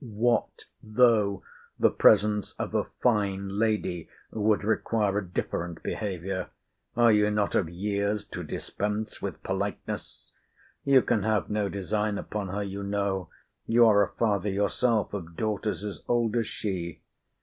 [0.03, 1.43] What though
[1.79, 6.49] the presence of a fine lady would require a different behaviour,
[6.97, 10.33] are you not of years to dispense with politeness?
[10.83, 13.29] You can have no design upon her, you know.
[13.67, 17.03] You are a father yourself of daughters as old as she.